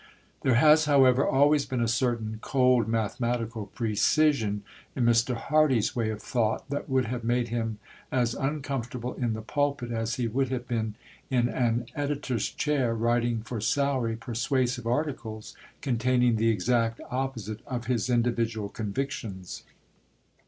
[0.41, 4.63] There has, however, always been a certain cold, mathematical precision
[4.95, 5.35] in Mr.
[5.35, 7.77] Hardy's way of thought that would have made him
[8.11, 10.95] as uncomfortable in the pulpit as he would have been
[11.29, 18.09] in an editor's chair, writing for salary persuasive articles containing the exact opposite of his
[18.09, 19.61] individual convictions.